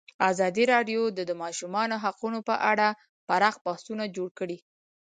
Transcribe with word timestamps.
ازادي 0.29 0.63
راډیو 0.73 1.01
د 1.17 1.19
د 1.29 1.31
ماشومانو 1.43 1.95
حقونه 2.03 2.39
په 2.49 2.55
اړه 2.71 2.87
پراخ 3.27 3.55
بحثونه 3.65 4.03
جوړ 4.15 4.29
کړي. 4.39 4.57